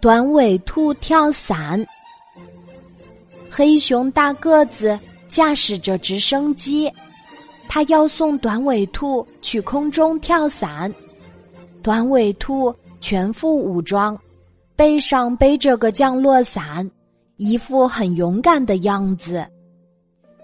[0.00, 1.84] 短尾兔跳伞。
[3.50, 6.90] 黑熊大个子驾驶着直升机，
[7.68, 10.92] 他要送短尾兔去空中跳伞。
[11.82, 14.18] 短尾兔全副武装，
[14.76, 16.88] 背上背着个降落伞，
[17.36, 19.46] 一副很勇敢的样子。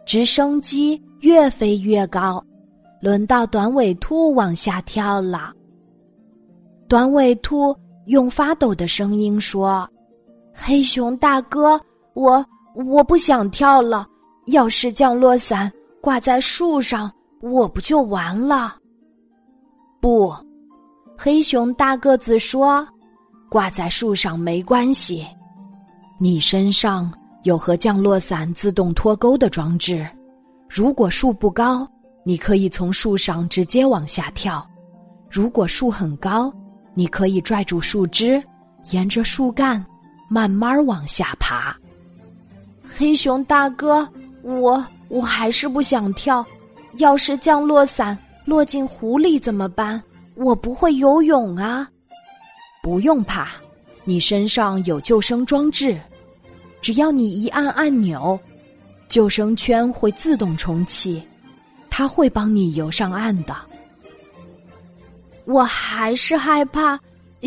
[0.06, 2.44] 直升机越飞越高，
[3.00, 5.52] 轮到短尾兔往下跳了。
[6.88, 7.76] 短尾兔
[8.06, 9.88] 用发抖的声音说
[10.52, 11.80] ：“黑熊大哥，
[12.12, 14.06] 我我不想跳了。
[14.46, 17.10] 要是降落伞挂在树上，
[17.40, 18.76] 我不就完了？”
[20.00, 20.34] 不，
[21.16, 22.86] 黑熊大个子说
[23.48, 25.26] ：“挂在树上没关系，
[26.20, 27.10] 你身上
[27.44, 30.06] 有和降落伞自动脱钩的装置。
[30.68, 31.88] 如果树不高，
[32.22, 34.62] 你可以从树上直接往下跳；
[35.30, 36.52] 如果树很高，
[36.94, 38.42] 你可以拽住树枝，
[38.92, 39.84] 沿着树干
[40.28, 41.76] 慢慢往下爬。
[42.82, 44.08] 黑熊大哥，
[44.42, 46.44] 我我还是不想跳。
[46.98, 50.00] 要是降落伞落进湖里怎么办？
[50.36, 51.88] 我不会游泳啊。
[52.82, 53.48] 不用怕，
[54.04, 55.98] 你身上有救生装置，
[56.80, 58.38] 只要你一按按钮，
[59.08, 61.20] 救生圈会自动充气，
[61.90, 63.56] 它会帮你游上岸的。
[65.46, 66.98] 我还是害怕，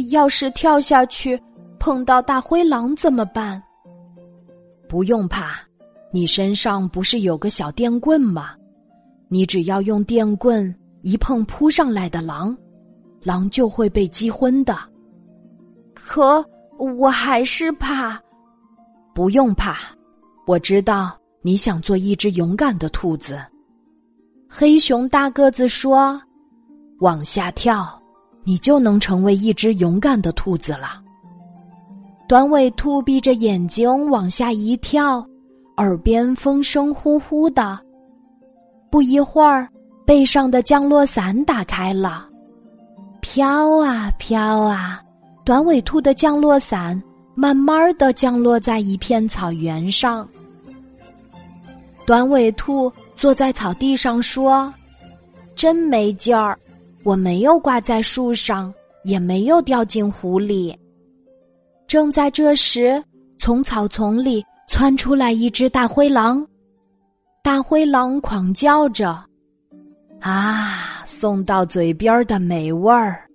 [0.09, 1.39] 要是跳下去
[1.79, 3.61] 碰到大灰狼怎么办？
[4.87, 5.59] 不用怕，
[6.11, 8.55] 你身上不是有个小电棍吗？
[9.27, 12.55] 你只要用电棍一碰扑上来的狼，
[13.23, 14.77] 狼就会被击昏的。
[15.93, 16.45] 可
[16.77, 18.21] 我还是怕。
[19.13, 19.77] 不用怕，
[20.45, 23.43] 我知道你想做一只勇敢的兔子。
[24.47, 26.21] 黑熊大个子说。
[26.99, 27.87] 往下跳，
[28.43, 31.01] 你就能成为一只勇敢的兔子了。
[32.27, 35.25] 短尾兔闭着眼睛往下一跳，
[35.77, 37.79] 耳边风声呼呼的。
[38.89, 39.69] 不一会儿，
[40.05, 42.27] 背上的降落伞打开了，
[43.21, 45.01] 飘啊飘啊，
[45.45, 47.01] 短尾兔的降落伞
[47.35, 50.27] 慢慢的降落在一片草原上。
[52.05, 54.73] 短尾兔坐在草地上说
[55.55, 56.57] ：“真没劲儿。”
[57.07, 58.73] 我没有挂在树上，
[59.05, 60.77] 也没有掉进湖里。
[61.87, 63.01] 正在这时，
[63.39, 66.45] 从草丛里窜出来一只大灰狼，
[67.41, 69.17] 大灰狼狂叫着
[70.19, 73.25] ：“啊，送到嘴边的美味儿！”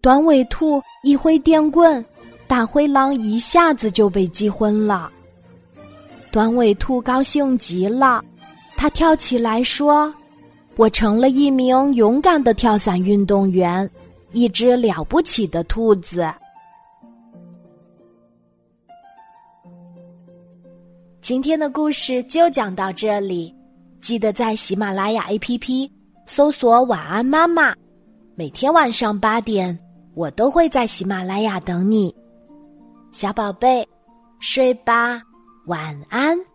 [0.00, 2.04] 短尾兔一挥电棍，
[2.46, 5.10] 大灰狼一下子就被击昏了。
[6.30, 8.24] 短尾兔高兴极了，
[8.76, 10.14] 他跳起来说。
[10.76, 13.88] 我成了一名勇敢的跳伞运动员，
[14.32, 16.26] 一只了不起的兔子。
[21.20, 23.54] 今天的故事就讲到这里，
[24.00, 25.90] 记得在喜马拉雅 APP
[26.26, 27.74] 搜索“晚安妈妈”，
[28.34, 29.78] 每天晚上八点，
[30.14, 32.14] 我都会在喜马拉雅等你，
[33.12, 33.86] 小宝贝，
[34.40, 35.22] 睡吧，
[35.66, 36.49] 晚安。